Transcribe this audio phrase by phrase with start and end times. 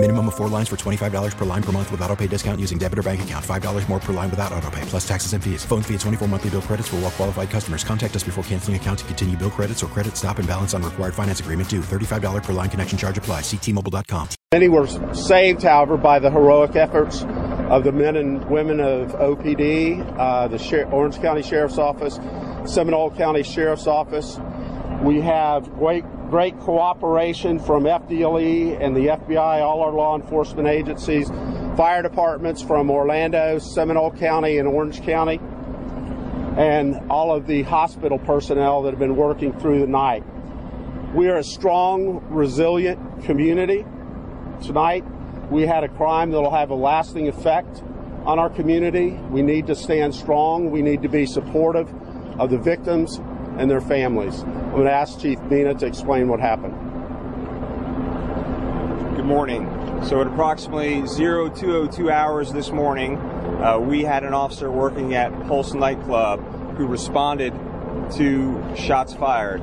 [0.00, 2.78] Minimum of four lines for $25 per line per month with auto pay discount using
[2.78, 3.44] debit or bank account.
[3.44, 5.64] $5 more per line without auto pay, plus taxes and fees.
[5.64, 7.82] Phone fee at 24 monthly bill credits for all well qualified customers.
[7.82, 10.84] Contact us before canceling account to continue bill credits or credit stop and balance on
[10.84, 11.80] required finance agreement due.
[11.80, 13.40] $35 per line connection charge apply.
[13.40, 14.28] Ctmobile.com.
[14.52, 17.24] Many were saved, however, by the heroic efforts
[17.68, 22.20] of the men and women of OPD, uh, the Sher- Orange County Sheriff's Office,
[22.72, 24.38] Seminole County Sheriff's Office.
[25.02, 31.28] We have great, great cooperation from FDLE and the FBI, all our law enforcement agencies,
[31.74, 35.40] fire departments from Orlando, Seminole County, and Orange County,
[36.58, 40.22] and all of the hospital personnel that have been working through the night.
[41.14, 43.86] We are a strong, resilient community.
[44.62, 45.04] Tonight,
[45.50, 47.82] we had a crime that will have a lasting effect
[48.26, 49.12] on our community.
[49.30, 50.70] We need to stand strong.
[50.70, 51.90] We need to be supportive
[52.38, 53.18] of the victims
[53.58, 54.42] and their families.
[54.42, 56.74] I'm going to ask Chief Mina to explain what happened.
[59.16, 59.66] Good morning.
[60.04, 65.74] So at approximately 0202 hours this morning, uh, we had an officer working at Pulse
[65.74, 67.52] nightclub who responded
[68.12, 69.60] to shots fired.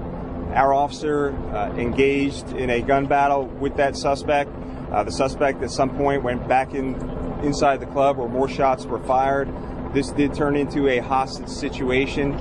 [0.54, 4.52] Our officer uh, engaged in a gun battle with that suspect.
[4.92, 6.96] Uh, the suspect at some point went back in
[7.44, 9.50] inside the club where more shots were fired.
[9.94, 12.34] This did turn into a hostage situation.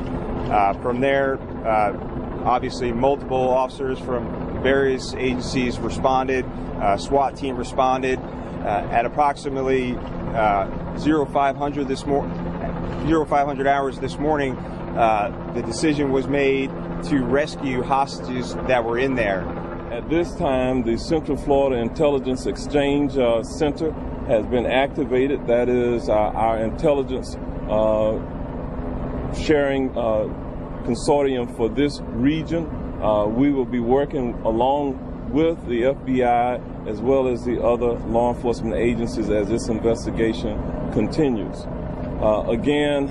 [0.50, 1.92] Uh, from there, uh,
[2.44, 6.44] obviously, multiple officers from various agencies responded.
[6.80, 9.96] Uh, SWAT team responded uh, at approximately
[10.34, 12.28] uh, 0500 this mor-
[13.26, 14.54] 0500 hours this morning.
[14.94, 16.70] The decision was made
[17.04, 19.42] to rescue hostages that were in there.
[19.94, 23.92] At this time, the Central Florida Intelligence Exchange uh, Center
[24.26, 25.46] has been activated.
[25.46, 27.36] That is uh, our intelligence
[27.68, 28.18] uh,
[29.34, 30.28] sharing uh,
[30.84, 32.66] consortium for this region.
[33.02, 34.98] Uh, we will be working along
[35.30, 40.56] with the FBI as well as the other law enforcement agencies as this investigation
[40.92, 41.66] continues.
[42.20, 43.08] Uh, again,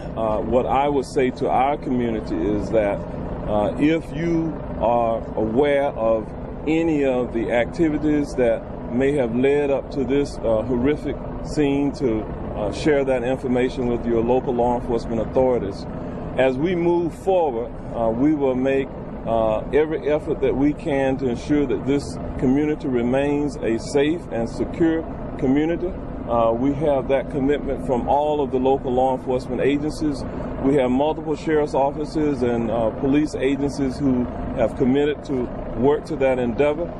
[0.47, 2.99] what I would say to our community is that
[3.79, 6.27] if you are aware of
[6.67, 8.63] any of the activities that
[8.93, 14.05] may have led up to this uh, horrific scene to uh, share that information with
[14.05, 15.85] your local law enforcement authorities.
[16.37, 18.87] As we move forward, uh, we will make
[19.27, 24.49] uh, every effort that we can to ensure that this community remains a safe and
[24.49, 25.03] secure
[25.37, 25.93] community.
[26.27, 30.23] Uh, we have that commitment from all of the local law enforcement agencies.
[30.63, 34.23] We have multiple sheriff's offices and uh, police agencies who
[34.55, 35.43] have committed to
[35.77, 36.91] work to that endeavor.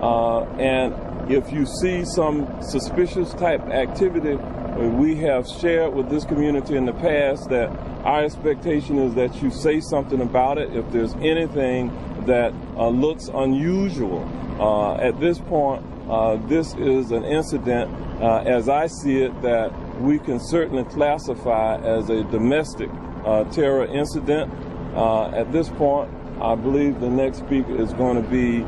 [0.00, 0.94] Uh, and
[1.28, 4.36] if you see some suspicious type activity,
[4.76, 7.70] we have shared with this community in the past that
[8.06, 11.88] our expectation is that you say something about it if there's anything
[12.26, 14.22] that uh, looks unusual.
[14.60, 17.90] Uh, at this point, uh, this is an incident,
[18.22, 22.88] uh, as I see it, that we can certainly classify as a domestic
[23.24, 24.52] uh, terror incident.
[24.94, 26.08] Uh, at this point,
[26.40, 28.60] I believe the next speaker is going to be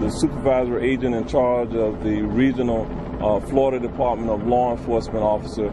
[0.00, 2.86] the supervisor agent in charge of the regional
[3.48, 5.68] Florida Department of Law Enforcement officer,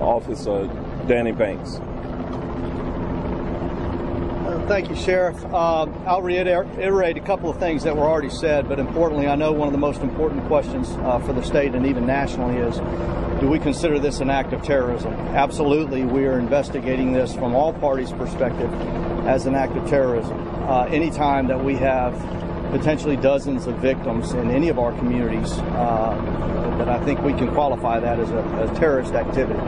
[0.00, 0.68] Officer
[1.08, 1.76] Danny Banks.
[4.46, 5.42] Uh, thank you, Sheriff.
[5.46, 9.66] I'll reiterate a couple of things that were already said, but importantly, I know one
[9.66, 12.76] of the most important questions uh, for the state and even nationally is
[13.40, 15.12] do we consider this an act of terrorism?
[15.12, 18.72] Absolutely, we are investigating this from all parties' perspective
[19.26, 20.38] as an act of terrorism.
[20.68, 22.14] Uh, anytime that we have
[22.70, 27.52] potentially dozens of victims in any of our communities, uh, that I think we can
[27.52, 29.58] qualify that as a, a, terrorist activity.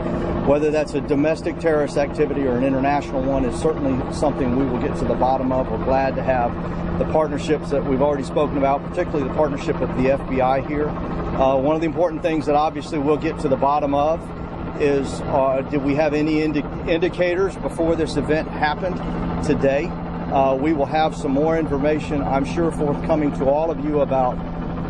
[0.47, 4.79] Whether that's a domestic terrorist activity or an international one is certainly something we will
[4.79, 5.69] get to the bottom of.
[5.69, 6.53] We're glad to have
[6.99, 10.89] the partnerships that we've already spoken about, particularly the partnership with the FBI here.
[10.89, 14.21] Uh, one of the important things that obviously we'll get to the bottom of
[14.81, 18.95] is uh, did we have any indi- indicators before this event happened
[19.45, 19.91] today?
[20.31, 24.35] Uh, we will have some more information, I'm sure, forthcoming to all of you about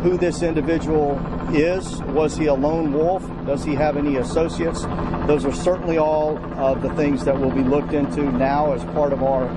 [0.02, 1.20] who this individual
[1.52, 2.00] is.
[2.02, 3.26] Was he a lone wolf?
[3.44, 4.82] Does he have any associates?
[5.26, 9.12] Those are certainly all of the things that will be looked into now as part
[9.12, 9.48] of our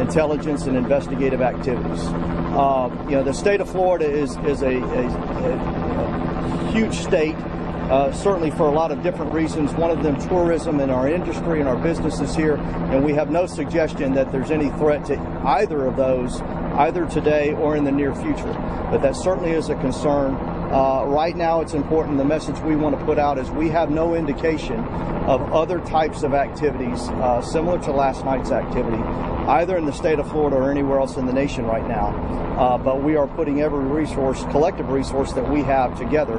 [0.00, 2.00] intelligence and investigative activities.
[2.52, 7.36] Uh, you know, the state of Florida is, is a, a, a huge state
[7.90, 9.72] uh, certainly for a lot of different reasons.
[9.74, 12.54] One of them, tourism and our industry and our businesses here.
[12.54, 17.52] And we have no suggestion that there's any threat to either of those, either today
[17.54, 18.52] or in the near future.
[18.90, 20.34] But that certainly is a concern.
[20.70, 22.16] Uh, right now, it's important.
[22.16, 24.78] The message we want to put out is we have no indication
[25.26, 29.02] of other types of activities uh, similar to last night's activity,
[29.48, 32.10] either in the state of Florida or anywhere else in the nation right now.
[32.56, 36.36] Uh, but we are putting every resource, collective resource that we have together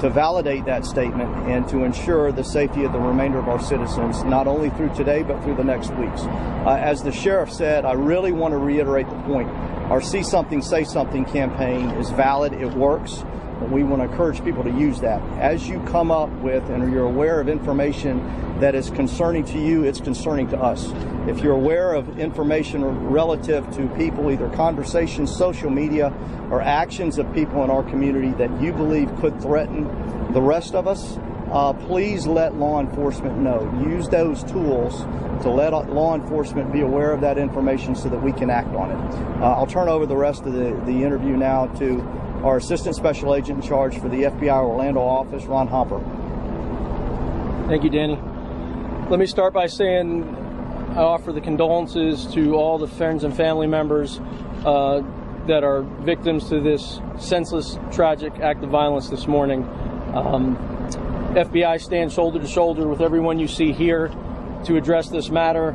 [0.00, 4.24] to validate that statement and to ensure the safety of the remainder of our citizens,
[4.24, 6.22] not only through today, but through the next weeks.
[6.22, 9.48] Uh, as the sheriff said, I really want to reiterate the point.
[9.90, 13.22] Our See Something, Say Something campaign is valid, it works.
[13.60, 15.22] We want to encourage people to use that.
[15.38, 19.84] As you come up with and you're aware of information that is concerning to you,
[19.84, 20.92] it's concerning to us.
[21.26, 26.12] If you're aware of information relative to people, either conversations, social media,
[26.50, 29.84] or actions of people in our community that you believe could threaten
[30.32, 31.18] the rest of us,
[31.50, 33.60] uh, please let law enforcement know.
[33.86, 35.02] Use those tools
[35.42, 38.90] to let law enforcement be aware of that information so that we can act on
[38.90, 39.14] it.
[39.40, 41.98] Uh, I'll turn over the rest of the, the interview now to
[42.44, 46.00] our Assistant Special Agent in charge for the FBI Orlando office, Ron Hopper.
[47.68, 48.18] Thank you, Danny.
[49.10, 50.24] Let me start by saying
[50.96, 54.20] I offer the condolences to all the friends and family members
[54.64, 55.02] uh,
[55.46, 59.62] that are victims to this senseless, tragic act of violence this morning.
[60.14, 60.56] Um,
[61.34, 64.08] FBI stands shoulder to shoulder with everyone you see here
[64.64, 65.72] to address this matter.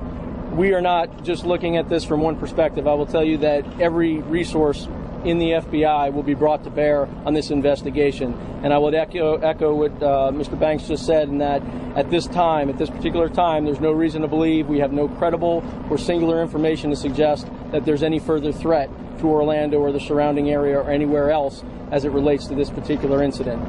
[0.54, 2.88] We are not just looking at this from one perspective.
[2.88, 4.88] I will tell you that every resource
[5.26, 8.34] in the FBI will be brought to bear on this investigation.
[8.64, 10.60] And I would echo, echo what uh, Mr.
[10.60, 11.62] Banks just said, in that
[11.96, 15.08] at this time, at this particular time, there's no reason to believe we have no
[15.08, 18.90] credible or singular information to suggest that there's any further threat
[19.20, 23.22] to Orlando or the surrounding area or anywhere else as it relates to this particular
[23.22, 23.62] incident.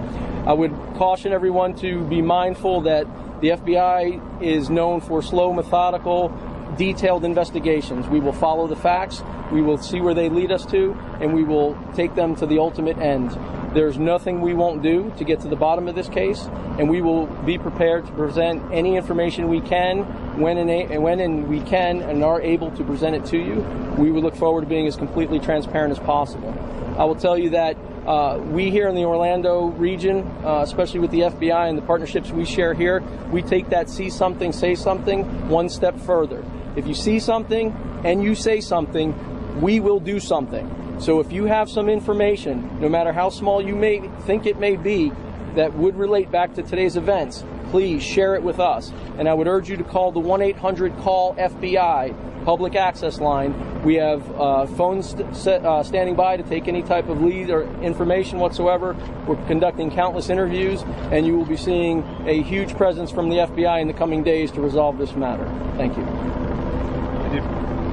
[0.46, 3.06] I would caution everyone to be mindful that
[3.40, 6.28] the FBI is known for slow, methodical,
[6.76, 8.08] detailed investigations.
[8.08, 9.22] We will follow the facts,
[9.52, 12.58] we will see where they lead us to, and we will take them to the
[12.58, 13.36] ultimate end.
[13.74, 16.48] There's nothing we won't do to get to the bottom of this case,
[16.78, 20.02] and we will be prepared to present any information we can
[20.38, 23.60] when and, a- when and we can and are able to present it to you.
[23.98, 26.54] We would look forward to being as completely transparent as possible.
[26.98, 27.76] I will tell you that
[28.06, 32.30] uh, we here in the Orlando region, uh, especially with the FBI and the partnerships
[32.30, 36.44] we share here, we take that see something, say something one step further.
[36.76, 37.72] If you see something
[38.04, 40.98] and you say something, we will do something.
[41.00, 44.76] So if you have some information, no matter how small you may think it may
[44.76, 45.12] be,
[45.54, 48.90] that would relate back to today's events, please share it with us.
[49.19, 53.82] And I would urge you to call the 1 800 CALL FBI public access line.
[53.82, 57.50] We have uh, phones st- set, uh, standing by to take any type of lead
[57.50, 58.96] or information whatsoever.
[59.26, 63.80] We're conducting countless interviews, and you will be seeing a huge presence from the FBI
[63.80, 65.44] in the coming days to resolve this matter.
[65.76, 66.04] Thank you.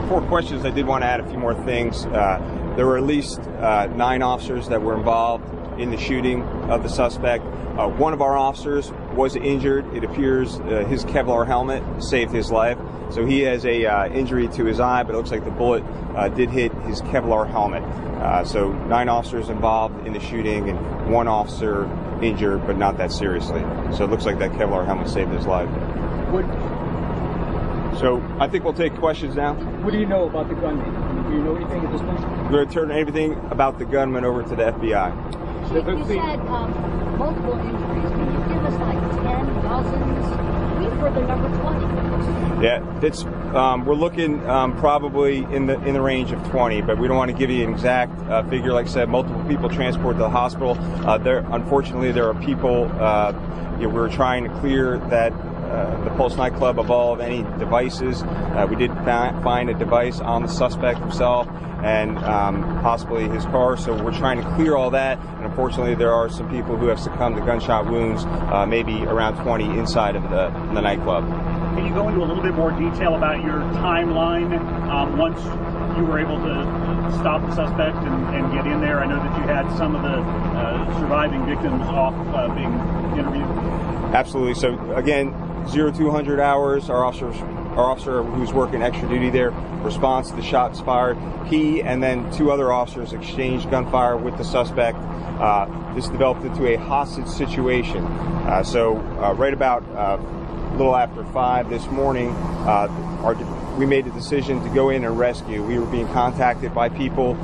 [0.10, 0.66] Four questions.
[0.66, 2.06] I did want to add a few more things.
[2.08, 5.46] Uh, there were at least uh, nine officers that were involved
[5.80, 7.46] in the shooting of the suspect.
[7.46, 9.86] Uh, one of our officers was injured.
[9.96, 12.78] It appears uh, his Kevlar helmet saved his life.
[13.12, 15.84] So he has a uh, injury to his eye, but it looks like the bullet
[16.16, 17.84] uh, did hit his Kevlar helmet.
[17.84, 21.90] Uh, so nine officers involved in the shooting and one officer
[22.22, 23.62] injured, but not that seriously.
[23.96, 25.70] So it looks like that Kevlar helmet saved his life.
[26.32, 26.46] What,
[28.00, 29.56] So I think we'll take questions now.
[29.84, 31.30] what do you know about the gunman?
[31.30, 32.20] Do you know anything at this point?
[32.44, 35.14] We're going to turn everything about the gunman over to the FBI.
[35.72, 38.10] You, you said um, multiple injuries.
[38.10, 40.59] Can you give us like 10, dozens?
[40.90, 42.66] We've the number 20.
[42.66, 46.98] Yeah, it's um, we're looking um, probably in the in the range of 20, but
[46.98, 48.74] we don't want to give you an exact uh, figure.
[48.74, 50.76] Like I said, multiple people transported to the hospital.
[51.08, 52.92] Uh, there, unfortunately, there are people.
[53.00, 53.32] Uh,
[53.80, 55.32] you know, we were trying to clear that.
[55.70, 58.24] Uh, the Pulse nightclub of all of any devices.
[58.24, 61.48] Uh, we did fi- find a device on the suspect himself
[61.84, 63.78] and um, possibly his car.
[63.78, 65.20] So we're trying to clear all that.
[65.20, 69.42] And unfortunately, there are some people who have succumbed to gunshot wounds, uh, maybe around
[69.44, 71.28] 20 inside of the, the nightclub.
[71.76, 74.60] Can you go into a little bit more detail about your timeline
[74.90, 75.40] um, once
[75.98, 79.00] you were able to stop the suspect and, and get in there?
[79.00, 82.74] I know that you had some of the uh, surviving victims off uh, being
[83.18, 83.48] interviewed.
[84.14, 84.56] Absolutely.
[84.56, 85.34] So again,
[85.70, 86.90] zero to 100 hours.
[86.90, 89.52] Our officers, our officer who's working extra duty there,
[89.84, 91.18] responds to the shots fired.
[91.48, 94.98] He and then two other officers exchanged gunfire with the suspect.
[94.98, 98.04] Uh, this developed into a hostage situation.
[98.04, 102.88] Uh, so uh, right about uh, a little after five this morning, uh,
[103.24, 103.36] our,
[103.78, 105.64] we made the decision to go in and rescue.
[105.64, 107.38] We were being contacted by people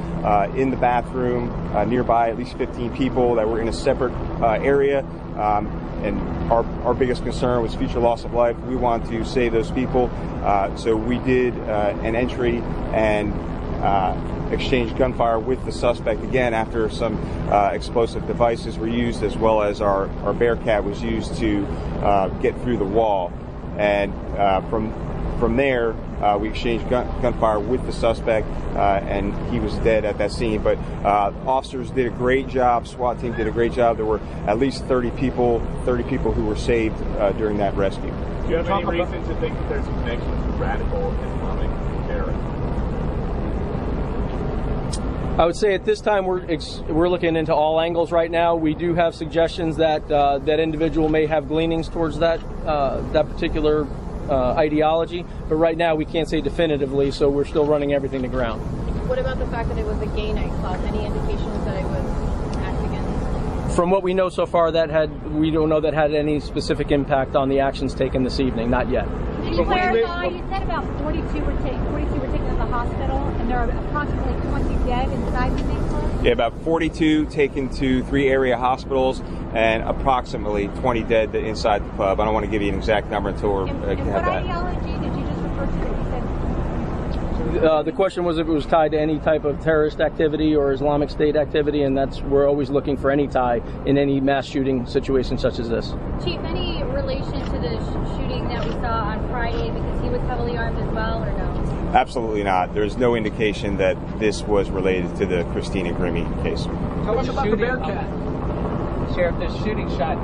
[0.56, 1.50] in the bathroom
[1.90, 4.14] nearby, at least 15 people that were in a separate
[4.62, 5.06] area.
[5.38, 5.68] Um,
[6.04, 6.20] and
[6.52, 8.58] our, our biggest concern was future loss of life.
[8.60, 10.10] We wanted to save those people.
[10.44, 12.60] Uh, so we did uh, an entry
[12.94, 13.34] and
[13.82, 14.16] uh,
[14.52, 17.18] exchanged gunfire with the suspect again after some
[17.50, 21.66] uh, explosive devices were used, as well as our, our Bearcat was used to
[22.02, 23.34] uh, get through the wall.
[23.78, 24.94] And uh, from
[25.40, 30.06] from there, uh, we exchanged gun, gunfire with the suspect, uh, and he was dead
[30.06, 30.62] at that scene.
[30.62, 32.88] But uh, officers did a great job.
[32.88, 33.98] SWAT team did a great job.
[33.98, 38.12] There were at least 30 people, 30 people who were saved uh, during that rescue.
[38.44, 42.42] Do you have any reason to think that there's a connection with radical Islamic terrorism?
[45.40, 48.56] I would say at this time we're ex- we're looking into all angles right now.
[48.56, 53.28] We do have suggestions that uh, that individual may have gleanings towards that uh, that
[53.30, 53.86] particular
[54.30, 57.12] uh, ideology, but right now we can't say definitively.
[57.12, 58.62] So we're still running everything to ground.
[59.08, 60.80] What about the fact that it was a gay nightclub?
[60.86, 63.70] Any indications that it was acting in?
[63.76, 66.92] From what we know so far, that had we don't know that had any specific
[66.92, 68.70] impact on the actions taken this evening.
[68.70, 69.06] Not yet.
[69.06, 70.26] Can you clarify?
[70.26, 71.86] You said about 42 were taken.
[72.66, 76.26] The hospital, and there are approximately 20 dead inside the nightclub.
[76.26, 79.22] Yeah, about 42 taken to three area hospitals
[79.54, 82.20] and approximately 20 dead inside the pub.
[82.20, 84.14] I don't want to give you an exact number until we're, And, uh, and have
[84.14, 84.44] what that.
[84.44, 87.60] ideology did you just refer to?
[87.60, 90.56] said Uh, the question was if it was tied to any type of terrorist activity
[90.56, 94.46] or Islamic State activity, and that's we're always looking for any tie in any mass
[94.46, 95.94] shooting situation such as this.
[96.24, 100.20] Chief, any relation to the sh- shooting that we saw on Friday because he was
[100.22, 101.55] heavily armed as well, or no?
[101.96, 102.74] Absolutely not.
[102.74, 106.64] There's no indication that this was related to the Christina Grimmie case.
[106.64, 109.16] Tell us about the Bearcat.
[109.16, 110.18] Sheriff, the shooting shot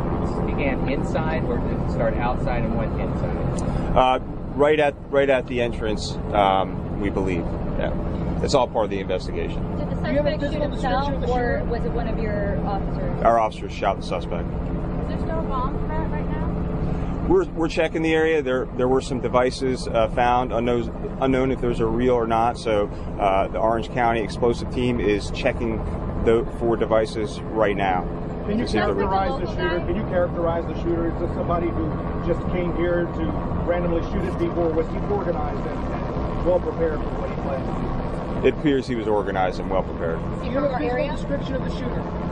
[0.46, 3.96] began inside or did it start outside and went inside?
[3.96, 4.20] Uh,
[4.56, 7.46] right at right at the entrance, um, we believe.
[7.80, 9.62] Yeah, it's all part of the investigation.
[9.78, 13.24] Did the suspect shoot himself, or was it one of your officers?
[13.24, 14.46] Our officers shot the suspect.
[14.50, 15.91] Is there still a bomb threat right now?
[17.32, 18.42] We're, we're checking the area.
[18.42, 22.60] There there were some devices uh, found, unknown, unknown if those are real or not.
[22.60, 25.78] So uh, the Orange County explosive team is checking
[26.26, 28.02] the, for devices right now.
[28.50, 29.08] Can you to see if they're real.
[29.08, 29.80] characterize the shooter?
[29.80, 31.08] Can you characterize the shooter?
[31.08, 31.88] Is this somebody who
[32.28, 33.26] just came here to
[33.66, 37.36] randomly shoot at people, or was he organized and, and well prepared for what he
[37.44, 38.46] planned?
[38.46, 40.20] It appears he was organized and well prepared.
[40.42, 42.32] Do you have a physical description of the shooter?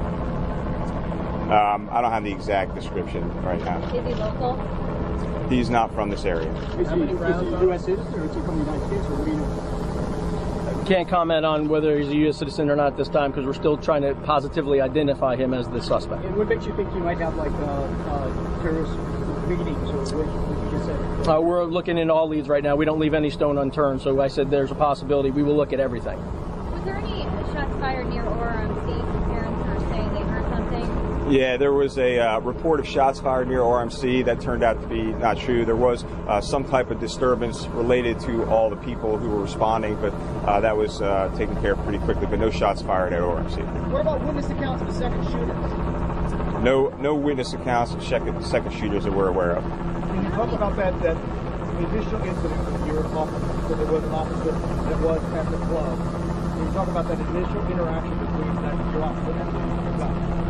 [1.50, 3.80] Um, I don't have the exact description right now.
[3.86, 4.89] Is he local?
[5.50, 6.54] He's not from this area.
[6.78, 7.86] Is he, a U.S.
[7.86, 10.86] citizen, or is he from the United States, or what do you know?
[10.86, 12.38] Can't comment on whether he's a U.S.
[12.38, 15.68] citizen or not at this time because we're still trying to positively identify him as
[15.70, 16.24] the suspect.
[16.24, 18.94] And what makes you think he might have like uh, uh, terrorist
[19.50, 21.36] meetings, or what, what you just said?
[21.36, 22.76] Uh, we're looking into all leads right now.
[22.76, 24.02] We don't leave any stone unturned.
[24.02, 25.32] So I said there's a possibility.
[25.32, 26.18] We will look at everything.
[26.72, 28.86] Was there any shots fired near ORMC?
[29.26, 31.19] Parents are saying they heard something.
[31.30, 34.88] Yeah, there was a uh, report of shots fired near RMC that turned out to
[34.88, 35.64] be not true.
[35.64, 39.96] There was uh, some type of disturbance related to all the people who were responding,
[40.02, 40.12] but
[40.48, 42.26] uh, that was uh, taken care of pretty quickly.
[42.26, 43.92] But no shots fired at RMC.
[43.92, 45.54] What about witness accounts of the second shooter?
[46.64, 49.64] No, no witness accounts of second, second shooters that we're aware of.
[49.64, 51.16] Can you talk about that, that
[51.78, 55.58] initial incident when you were talking, so there was an officer that was at the
[55.68, 56.29] club.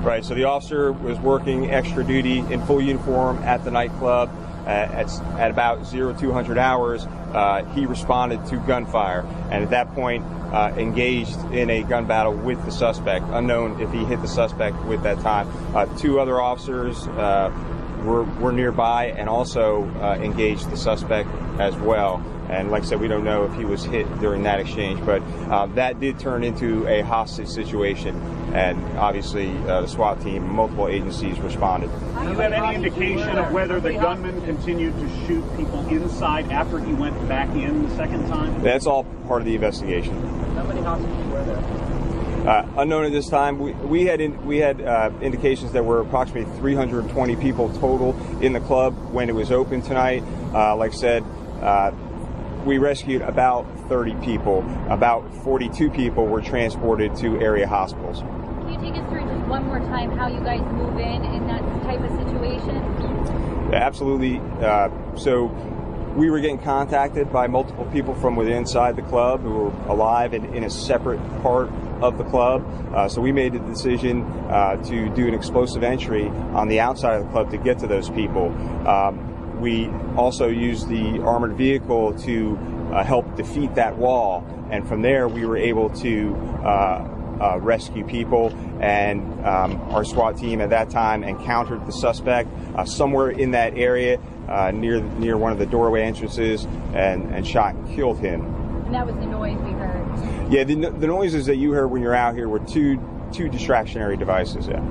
[0.03, 0.23] Right.
[0.23, 4.29] So the officer was working extra duty in full uniform at the nightclub.
[4.65, 10.23] Uh, at, at about 0200 hours, uh, he responded to gunfire, and at that point,
[10.53, 13.25] uh, engaged in a gun battle with the suspect.
[13.29, 15.49] Unknown if he hit the suspect with that time.
[15.75, 17.51] Uh, two other officers uh,
[18.03, 19.85] were, were nearby and also
[20.21, 22.23] engaged the suspect as well.
[22.49, 25.21] And like I said, we don't know if he was hit during that exchange, but
[25.51, 28.15] uh, that did turn into a hostage situation.
[28.55, 31.91] And obviously, uh, the SWAT team, multiple agencies responded.
[31.91, 36.79] Do you have any indication of whether the gunman continued to shoot people inside after
[36.79, 38.63] he went back in the second time?
[38.63, 40.19] That's all part of the investigation.
[40.55, 41.89] How many hostages were there?
[42.49, 45.99] Uh, unknown at this time, we, we had in, we had uh, indications that were
[45.99, 50.23] approximately 320 people total in the club when it was open tonight.
[50.53, 51.23] Uh, like I said,
[51.61, 51.91] uh,
[52.65, 54.59] we rescued about 30 people.
[54.89, 58.19] About 42 people were transported to area hospitals.
[58.19, 61.47] Can you take us through just one more time how you guys move in in
[61.47, 62.75] that type of situation?
[63.73, 64.39] Absolutely.
[64.63, 65.45] Uh, so
[66.15, 70.33] we were getting contacted by multiple people from within inside the club who were alive
[70.33, 71.69] and in a separate part
[72.01, 72.65] of the club.
[72.93, 77.15] Uh, so we made the decision uh, to do an explosive entry on the outside
[77.15, 78.47] of the club to get to those people.
[78.87, 79.28] Um,
[79.59, 82.57] we also used the armored vehicle to
[82.93, 87.07] uh, help defeat that wall, and from there we were able to uh,
[87.41, 88.53] uh, rescue people.
[88.81, 93.77] And um, our SWAT team at that time encountered the suspect uh, somewhere in that
[93.77, 98.45] area uh, near near one of the doorway entrances, and, and shot and killed him.
[98.85, 100.51] And that was the noise we heard.
[100.51, 102.97] Yeah, the, the noises that you heard when you're out here were two
[103.31, 104.67] two distractionary devices.
[104.67, 104.83] Yeah.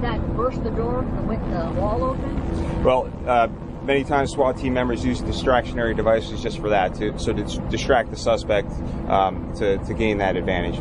[0.00, 2.84] That burst the door, the, win- the wall open?
[2.84, 3.48] Well, uh,
[3.86, 8.10] many times SWAT team members use distractionary devices just for that, to, so to distract
[8.10, 8.70] the suspect
[9.08, 10.78] um, to, to gain that advantage.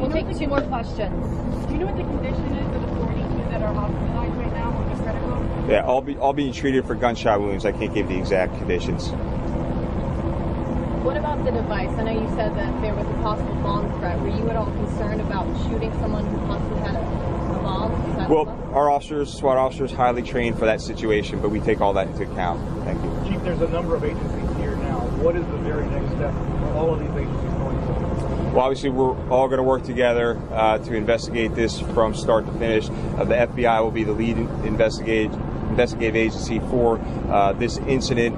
[0.00, 1.12] We'll take two more questions.
[1.66, 4.72] Do you know what the condition is of the 42 that are hospitalized right now
[4.72, 5.70] or just critical?
[5.70, 7.64] Yeah, all, be, all being treated for gunshot wounds.
[7.64, 9.08] I can't give the exact conditions.
[11.04, 11.90] What about the device?
[11.90, 14.18] I know you said that there was a possible bomb threat.
[14.20, 17.15] Were you at all concerned about shooting someone who possibly had a,
[17.66, 18.10] a bomb?
[18.10, 21.80] Is that Well, our officers, SWAT officers, highly trained for that situation, but we take
[21.80, 22.60] all that into account.
[22.84, 23.30] Thank you.
[23.30, 25.00] Chief, there's a number of agencies here now.
[25.22, 28.52] What is the very next step for all of these agencies going forward?
[28.54, 32.52] Well, obviously, we're all going to work together uh, to investigate this from start to
[32.52, 32.88] finish.
[32.88, 35.30] Uh, the FBI will be the lead investigate,
[35.68, 36.98] investigative agency for
[37.30, 38.36] uh, this incident.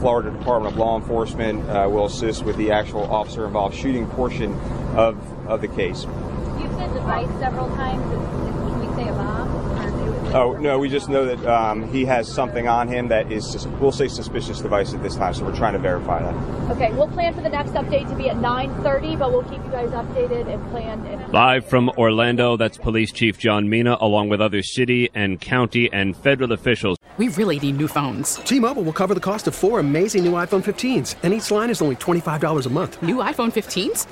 [0.00, 4.54] Florida Department of Law Enforcement uh, will assist with the actual officer-involved shooting portion
[4.96, 5.18] of
[5.48, 6.04] of the case.
[6.04, 8.04] You've said device several times.
[8.12, 9.48] Is, is, can you say a bomb?
[9.80, 13.08] Or do it- Oh no, we just know that um, he has something on him
[13.08, 15.32] that is, we'll say, suspicious device at this time.
[15.32, 16.70] So we're trying to verify that.
[16.70, 19.70] Okay, we'll plan for the next update to be at 9:30, but we'll keep you
[19.70, 21.06] guys updated and planned.
[21.06, 25.90] And Live from Orlando, that's Police Chief John Mina, along with other city and county
[25.92, 26.98] and federal officials.
[27.16, 28.36] We really need new phones.
[28.36, 31.80] T-Mobile will cover the cost of four amazing new iPhone 15s, and each line is
[31.82, 33.02] only $25 a month.
[33.02, 34.06] New iPhone 15s?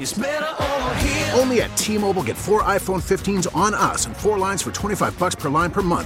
[1.38, 5.34] Only at T-Mobile get four iPhone 15s on us and four lines for 25 bucks
[5.36, 6.05] per line per month